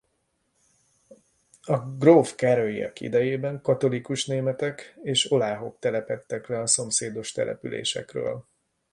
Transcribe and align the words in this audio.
A 1.61 1.77
gróf 1.97 2.35
Károlyiak 2.35 2.99
idejében 2.99 3.61
katolikus 3.61 4.25
németek 4.25 4.95
és 5.03 5.31
oláhok 5.31 5.79
telepedtek 5.79 6.47
be 6.47 6.59
a 6.59 6.67
szomszédos 6.67 7.31
településekről. 7.31 8.45